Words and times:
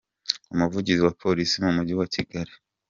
Umuvugizi 0.53 1.01
wa 1.03 1.13
Polisi 1.21 1.55
mu 1.63 1.71
Mujyi 1.75 1.93
wa 1.99 2.07
Kigali, 2.13 2.51